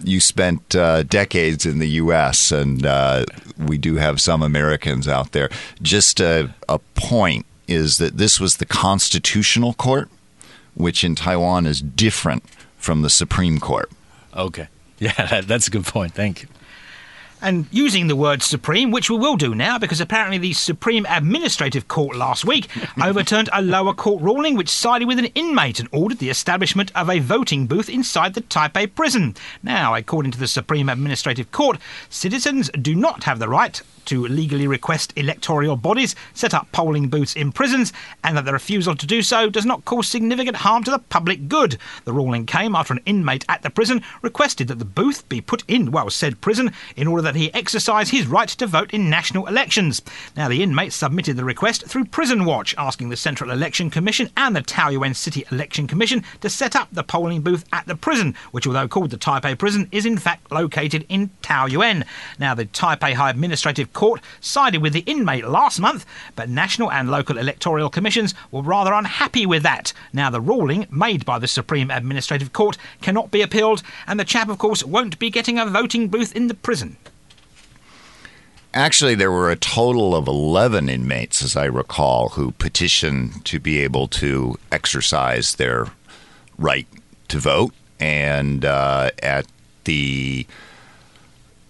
[0.03, 2.51] you spent uh, decades in the U.S.
[2.51, 3.25] and uh,
[3.59, 5.49] we do have some Americans out there.
[5.83, 10.09] Just a, a point is that this was the Constitutional Court,
[10.73, 12.43] which in Taiwan is different
[12.77, 13.91] from the Supreme Court.
[14.35, 14.67] Okay.
[15.01, 16.13] Yeah, that, that's a good point.
[16.13, 16.49] Thank you.
[17.41, 21.88] And using the word supreme, which we will do now, because apparently the Supreme Administrative
[21.88, 22.67] Court last week
[23.02, 27.10] overturned a lower court ruling which sided with an inmate and ordered the establishment of
[27.10, 29.36] a voting booth inside the Taipei prison.
[29.63, 31.78] Now, according to the Supreme Administrative Court,
[32.10, 37.36] citizens do not have the right to legally request electoral bodies set up polling booths
[37.36, 40.89] in prisons, and that the refusal to do so does not cause significant harm to
[40.89, 41.78] the public good.
[42.06, 45.63] The ruling came after an inmate at the prison requested that the booth be put
[45.67, 49.47] in, well, said prison, in order that he exercise his right to vote in national
[49.47, 50.01] elections.
[50.35, 54.55] Now, the inmate submitted the request through Prison Watch, asking the Central Election Commission and
[54.55, 58.67] the Taoyuan City Election Commission to set up the polling booth at the prison, which,
[58.67, 62.05] although called the Taipei prison, is in fact located in Taoyuan.
[62.37, 67.09] Now, the Taipei High Administrative Court sided with the inmate last month, but national and
[67.09, 69.93] local electoral commissions were rather unhappy with that.
[70.13, 74.49] Now, the ruling made by the Supreme Administrative Court cannot be appealed, and the chap,
[74.49, 76.97] of course, won't be getting a voting booth in the prison.
[78.73, 83.79] Actually, there were a total of 11 inmates, as I recall, who petitioned to be
[83.79, 85.88] able to exercise their
[86.58, 86.88] right
[87.29, 87.73] to vote.
[87.99, 89.47] And uh, at
[89.86, 90.45] the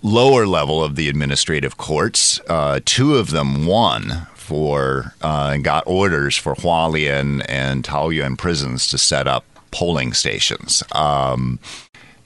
[0.04, 5.84] lower level of the administrative courts, uh, two of them won for uh, and got
[5.88, 10.84] orders for Hualien and Taoyuan prisons to set up polling stations.
[10.92, 11.60] Um,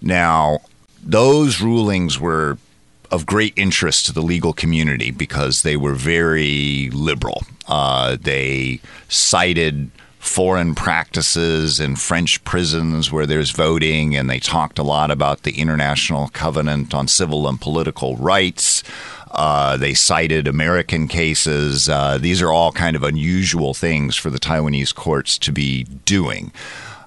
[0.02, 0.62] now,
[1.04, 2.58] those rulings were
[3.14, 7.44] of great interest to the legal community because they were very liberal.
[7.68, 14.84] Uh, they cited foreign practices in French prisons where there's voting, and they talked a
[14.84, 18.84] lot about the International Covenant on Civil and Political Rights.
[19.30, 21.88] Uh, they cited American cases.
[21.88, 26.52] Uh, these are all kind of unusual things for the Taiwanese courts to be doing.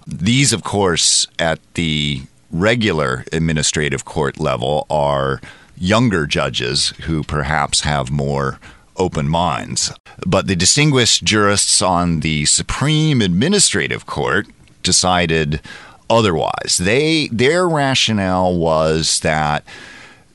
[0.06, 5.40] These, of course, at the regular administrative court level are
[5.76, 8.58] younger judges who perhaps have more
[8.96, 9.92] open minds.
[10.26, 14.46] But the distinguished jurists on the Supreme Administrative Court
[14.82, 15.60] decided
[16.08, 16.78] otherwise.
[16.80, 19.64] They their rationale was that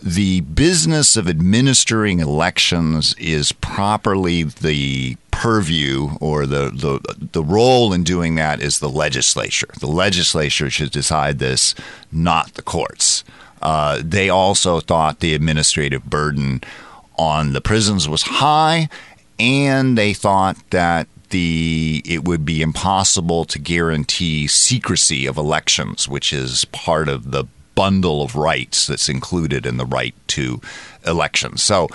[0.03, 8.03] the business of administering elections is properly the purview or the, the the role in
[8.03, 9.69] doing that is the legislature.
[9.79, 11.73] The legislature should decide this,
[12.11, 13.23] not the courts.
[13.61, 16.61] Uh, they also thought the administrative burden
[17.17, 18.89] on the prisons was high,
[19.39, 26.33] and they thought that the it would be impossible to guarantee secrecy of elections, which
[26.33, 27.45] is part of the
[27.75, 30.61] bundle of rights that's included in the right to
[31.05, 31.61] elections.
[31.61, 31.87] So.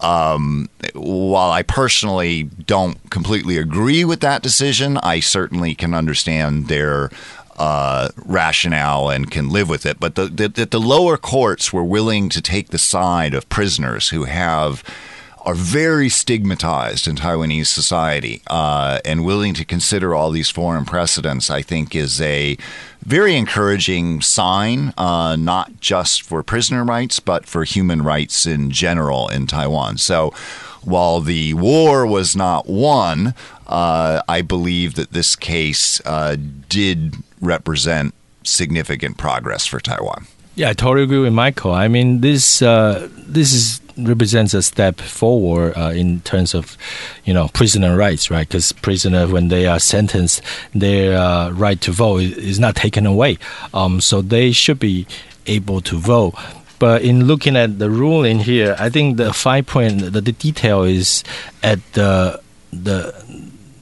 [0.00, 7.10] Um, while I personally don't completely agree with that decision, I certainly can understand their
[7.56, 9.98] uh, rationale and can live with it.
[9.98, 14.24] But the, the, the lower courts were willing to take the side of prisoners who
[14.24, 14.84] have
[15.48, 21.48] are very stigmatized in Taiwanese society uh, and willing to consider all these foreign precedents,
[21.48, 22.58] I think, is a
[23.02, 29.28] very encouraging sign, uh, not just for prisoner rights, but for human rights in general
[29.28, 29.96] in Taiwan.
[29.96, 30.34] So
[30.82, 33.32] while the war was not won,
[33.66, 36.36] uh, I believe that this case uh,
[36.68, 40.26] did represent significant progress for Taiwan.
[40.56, 41.72] Yeah, I totally agree with Michael.
[41.72, 46.76] I mean, this uh, this is represents a step forward uh, in terms of,
[47.24, 48.46] you know, prisoner rights, right?
[48.46, 50.40] Because prisoner, when they are sentenced,
[50.74, 53.38] their uh, right to vote is not taken away.
[53.74, 55.06] Um, so they should be
[55.46, 56.34] able to vote.
[56.78, 60.84] But in looking at the ruling here, I think the five point the, the detail
[60.84, 61.24] is
[61.62, 62.40] at the
[62.72, 63.12] the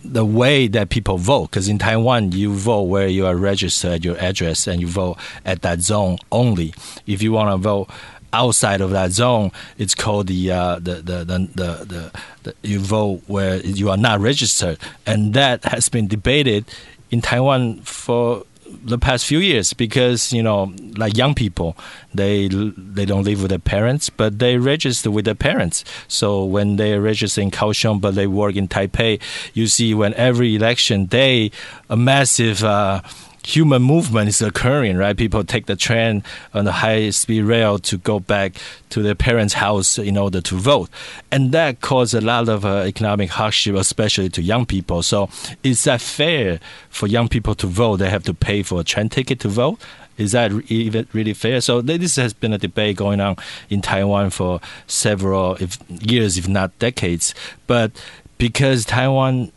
[0.02, 1.50] the way that people vote.
[1.50, 5.60] Because in Taiwan, you vote where you are registered your address, and you vote at
[5.60, 6.72] that zone only.
[7.06, 7.90] If you want to vote
[8.32, 12.12] outside of that zone, it's called the uh, the, the, the, the,
[12.42, 16.64] the, you vote where you are not registered, and that has been debated
[17.10, 18.44] in Taiwan for
[18.84, 21.76] the past few years because you know like young people
[22.14, 25.84] they they don't live with their parents but they register with their parents.
[26.08, 29.20] So when they register in Kaohsiung but they work in Taipei
[29.54, 31.50] you see when every election day
[31.88, 33.02] a massive uh,
[33.46, 35.16] human movement is occurring, right?
[35.16, 38.56] People take the train on the high speed rail to go back
[38.90, 40.90] to their parents' house in order to vote.
[41.30, 45.04] And that caused a lot of uh, economic hardship, especially to young people.
[45.04, 45.30] So,
[45.62, 46.58] is that fair
[46.90, 47.98] for young people to vote?
[47.98, 49.78] They have to pay for a train ticket to vote?
[50.18, 51.60] Is that even really fair?
[51.60, 53.36] So this has been a debate going on
[53.68, 57.34] in Taiwan for several if, years, if not decades.
[57.66, 57.92] But
[58.38, 59.52] because Taiwan,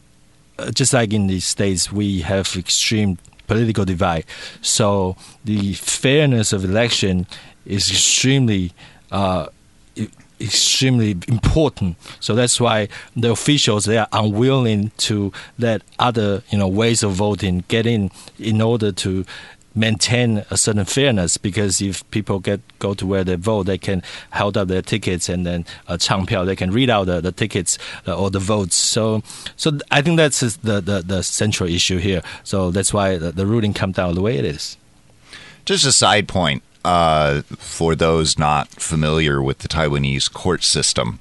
[0.60, 3.18] uh, just like in the states, we have extreme
[3.50, 4.24] political divide.
[4.62, 7.28] So the fairness of election
[7.66, 8.72] is extremely.
[9.12, 9.47] Uh,
[10.41, 11.97] extremely important.
[12.22, 17.12] So that's why the officials they are unwilling to let other you know ways of
[17.12, 19.26] voting get in in order to
[19.76, 24.01] maintain a certain fairness because if people get go to where they vote, they can
[24.34, 27.78] hold up their tickets and then uh, 唱票, they can read out the, the tickets
[28.07, 28.76] uh, or the votes.
[28.76, 29.22] So,
[29.55, 32.22] so I think that's the, the, the central issue here.
[32.43, 34.78] So that's why the, the ruling comes out the way it is.
[35.65, 41.20] Just a side point uh, for those not familiar with the Taiwanese court system.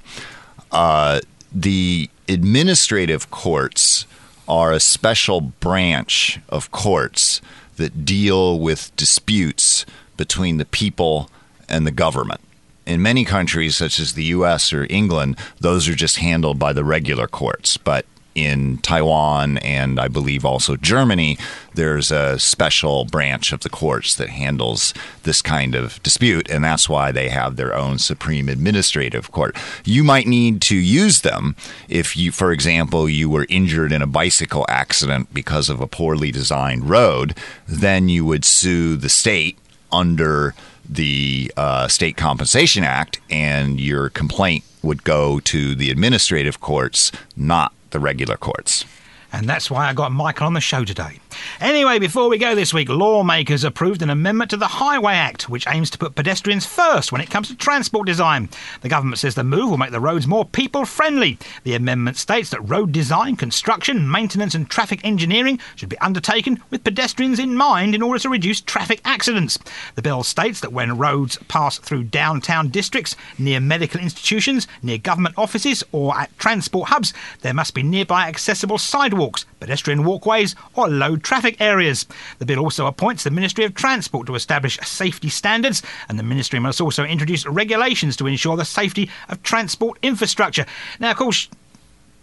[0.71, 1.21] Uh,
[1.51, 4.05] the administrative courts
[4.47, 7.41] are a special branch of courts
[7.79, 11.29] that deal with disputes between the people
[11.67, 12.41] and the government.
[12.85, 16.83] In many countries, such as the US or England, those are just handled by the
[16.83, 17.77] regular courts.
[17.77, 18.05] But
[18.45, 21.37] in Taiwan and I believe also Germany,
[21.73, 26.87] there's a special branch of the courts that handles this kind of dispute, and that's
[26.87, 29.55] why they have their own supreme administrative court.
[29.83, 31.55] You might need to use them
[31.87, 36.31] if you, for example, you were injured in a bicycle accident because of a poorly
[36.31, 37.35] designed road,
[37.67, 39.57] then you would sue the state
[39.91, 40.55] under
[40.89, 47.73] the uh, State Compensation Act, and your complaint would go to the administrative courts, not
[47.91, 48.85] the regular courts.
[49.31, 51.19] And that's why I got Michael on the show today.
[51.59, 55.67] Anyway, before we go this week, lawmakers approved an amendment to the Highway Act, which
[55.67, 58.49] aims to put pedestrians first when it comes to transport design.
[58.81, 61.37] The government says the move will make the roads more people friendly.
[61.63, 66.83] The amendment states that road design, construction, maintenance, and traffic engineering should be undertaken with
[66.83, 69.57] pedestrians in mind in order to reduce traffic accidents.
[69.95, 75.35] The bill states that when roads pass through downtown districts, near medical institutions, near government
[75.37, 81.15] offices, or at transport hubs, there must be nearby accessible sidewalks, pedestrian walkways, or low
[81.29, 82.07] traffic areas.
[82.39, 86.57] The bill also appoints the Ministry of Transport to establish safety standards, and the ministry
[86.57, 90.65] must also introduce regulations to ensure the safety of transport infrastructure.
[90.99, 91.47] Now, of course,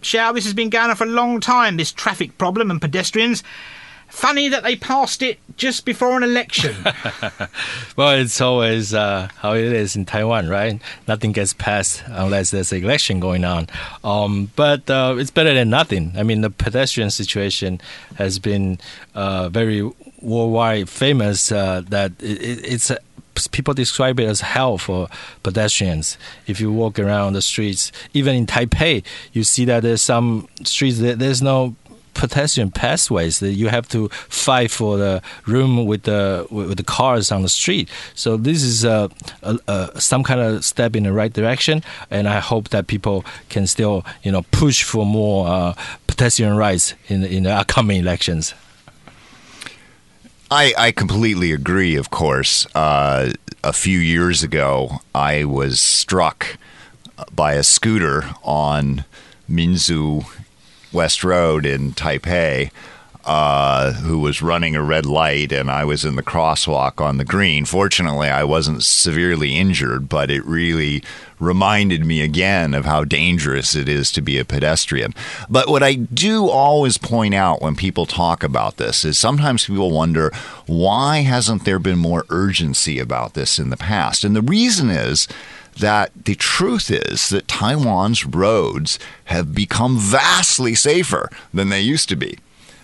[0.02, 3.44] Xiao, this has been going on for a long time, this traffic problem and pedestrians.
[4.09, 6.74] Funny that they passed it just before an election.
[7.96, 10.80] well, it's always uh, how it is in Taiwan, right?
[11.09, 13.68] Nothing gets passed unless there's an election going on.
[14.04, 16.12] Um, but uh, it's better than nothing.
[16.16, 17.80] I mean, the pedestrian situation
[18.16, 18.78] has been
[19.14, 19.82] uh, very
[20.20, 21.50] worldwide famous.
[21.50, 22.98] Uh, that it, it's a,
[23.52, 25.09] people describe it as hell for
[25.42, 26.16] pedestrians.
[26.46, 30.98] If you walk around the streets, even in Taipei, you see that there's some streets
[30.98, 31.76] that there's no
[32.16, 37.30] pedestrian pathways that you have to fight for the room with the with the cars
[37.30, 37.88] on the street.
[38.14, 39.10] So this is a,
[39.42, 43.24] a, a, some kind of step in the right direction, and I hope that people
[43.48, 45.74] can still you know push for more uh,
[46.06, 48.54] pedestrian rights in in the upcoming elections.
[50.48, 52.66] I, I completely agree, of course.
[52.72, 53.32] Uh,
[53.64, 56.56] a few years ago, I was struck
[57.34, 59.04] by a scooter on
[59.50, 60.24] Minzu
[60.97, 62.70] West Road in Taipei.
[63.24, 67.24] Uh, who was running a red light, and I was in the crosswalk on the
[67.24, 67.64] green.
[67.64, 71.03] Fortunately, I wasn't severely injured, but it really
[71.40, 75.12] reminded me again of how dangerous it is to be a pedestrian.
[75.51, 79.90] But what I do always point out when people talk about this is sometimes people
[79.90, 80.30] wonder
[80.66, 84.22] why hasn't there been more urgency about this in the past?
[84.22, 85.26] And the reason is
[85.78, 92.16] that the truth is that Taiwan's roads have become vastly safer than they used to
[92.16, 92.38] be.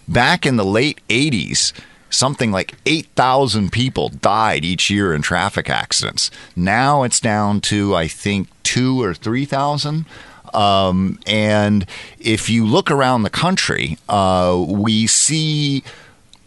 [0.07, 1.73] Back in the late 80s,
[2.11, 6.31] something like 8,000 people died each year in traffic accidents.
[6.55, 10.05] Now it's down to, I think, two or 3,000.
[10.53, 11.87] Um, and
[12.19, 15.83] if you look around the country, uh, we see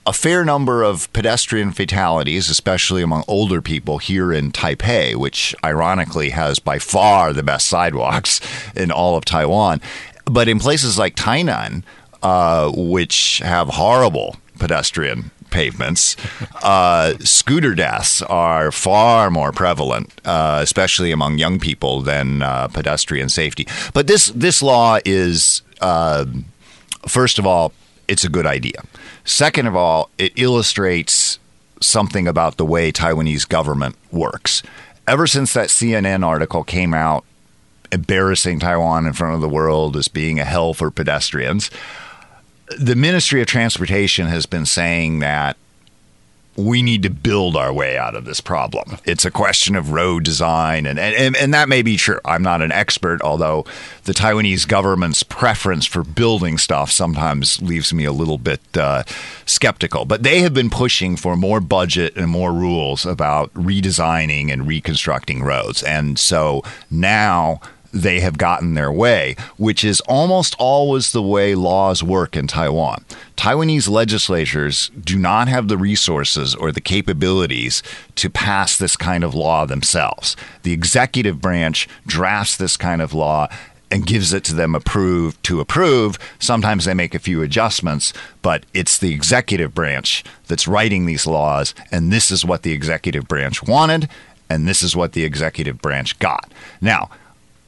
[0.05, 6.29] a fair number of pedestrian fatalities, especially among older people here in Taipei, which ironically
[6.29, 8.39] has by far the best sidewalks
[8.75, 9.81] in all of Taiwan.
[10.25, 11.83] But in places like Tainan,
[12.21, 16.15] uh, which have horrible pedestrian pavements,
[16.63, 23.29] uh, scooter deaths are far more prevalent, uh, especially among young people, than uh, pedestrian
[23.29, 23.67] safety.
[23.93, 26.25] But this this law is, uh,
[27.07, 27.73] first of all,
[28.07, 28.83] it's a good idea.
[29.23, 31.39] Second of all, it illustrates
[31.81, 34.63] something about the way Taiwanese government works.
[35.07, 37.25] Ever since that CNN article came out
[37.91, 41.69] embarrassing Taiwan in front of the world as being a hell for pedestrians,
[42.77, 45.57] the Ministry of Transportation has been saying that
[46.57, 48.97] we need to build our way out of this problem.
[49.03, 52.19] It's a question of road design, and, and, and that may be true.
[52.23, 53.65] I'm not an expert, although
[54.05, 59.03] the Taiwanese government's preference for building stuff sometimes leaves me a little bit uh,
[59.45, 60.05] skeptical.
[60.05, 65.43] But they have been pushing for more budget and more rules about redesigning and reconstructing
[65.43, 65.83] roads.
[65.83, 67.59] And so now
[67.95, 73.05] they have gotten their way, which is almost always the way laws work in Taiwan.
[73.37, 77.81] Taiwanese legislatures do not have the resources or the capabilities
[78.15, 80.35] to pass this kind of law themselves.
[80.63, 83.47] The executive branch drafts this kind of law
[83.89, 86.19] and gives it to them approved to approve.
[86.37, 91.73] Sometimes they make a few adjustments, but it's the executive branch that's writing these laws,
[91.91, 94.09] and this is what the executive branch wanted,
[94.49, 96.51] and this is what the executive branch got.
[96.81, 97.09] Now,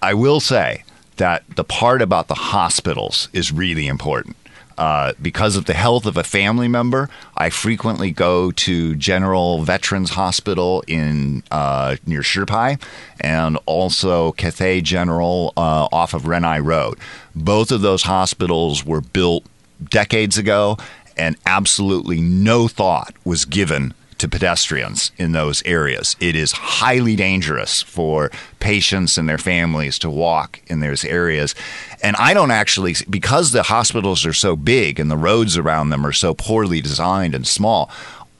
[0.01, 0.83] I will say
[1.17, 4.35] that the part about the hospitals is really important.
[4.77, 10.11] Uh, because of the health of a family member, I frequently go to General Veterans
[10.11, 12.79] Hospital in uh, near Shipai
[13.19, 16.99] and also Cathay General uh, off of Renai Road.
[17.35, 19.45] Both of those hospitals were built
[19.89, 20.77] decades ago,
[21.17, 26.15] and absolutely no thought was given to pedestrians in those areas.
[26.19, 31.55] It is highly dangerous for patients and their families to walk in those areas.
[32.01, 36.05] And I don't actually, because the hospitals are so big and the roads around them
[36.05, 37.89] are so poorly designed and small,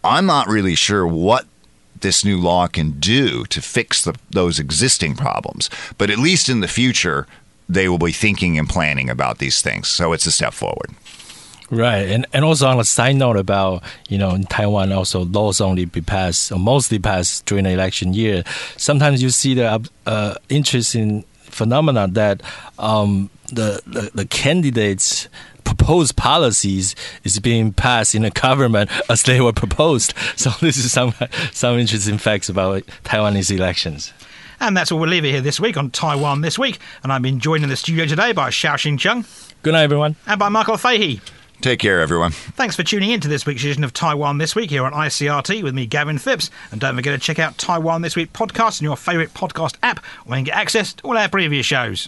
[0.03, 1.45] I'm not really sure what
[2.01, 5.69] this new law can do to fix the, those existing problems.
[5.97, 7.27] But at least in the future,
[7.67, 9.87] they will be thinking and planning about these things.
[9.87, 10.91] So it's a step forward.
[11.69, 15.59] Right, and and also on a side note about you know in Taiwan also laws
[15.59, 18.43] only be passed or mostly passed during the election year.
[18.77, 22.41] Sometimes you see the uh, interesting phenomena that
[22.79, 25.27] um, the, the the candidates
[25.65, 26.95] proposed policies
[27.25, 30.13] is being passed in the government as they were proposed.
[30.37, 31.13] So this is some
[31.51, 34.13] some interesting facts about Taiwanese elections.
[34.59, 36.79] And that's all we'll leave it here this week on Taiwan This Week.
[37.03, 39.25] And I've been joined in the studio today by Xiaoxing Chung.
[39.61, 40.15] Good night, everyone.
[40.25, 41.21] And by Michael Fahey.
[41.61, 42.31] Take care, everyone.
[42.31, 45.63] Thanks for tuning in to this week's edition of Taiwan This Week here on ICRT
[45.63, 46.51] with me, Gavin Phipps.
[46.71, 50.05] And don't forget to check out Taiwan This Week podcast in your favourite podcast app
[50.25, 52.05] where you can get access to all our previous shows.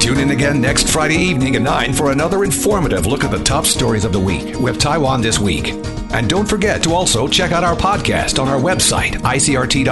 [0.00, 3.64] Tune in again next Friday evening at 9 for another informative look at the top
[3.66, 5.68] stories of the week with Taiwan This Week.
[6.12, 9.84] And don't forget to also check out our podcast on our website, icrt.com.tw.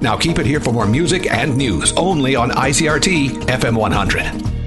[0.00, 4.57] Now keep it here for more music and news only on ICRT FM 100.